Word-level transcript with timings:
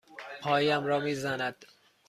پایم 0.41 0.85
را 0.85 0.99
می 0.99 1.15
زند. 1.15 1.65